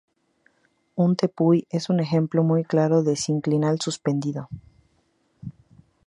Un 0.95 1.15
tepuy 1.15 1.67
es 1.69 1.91
un 1.91 1.99
ejemplo 1.99 2.41
muy 2.41 2.63
claro 2.63 3.03
de 3.03 3.15
sinclinal 3.15 3.79
suspendido. 3.81 4.49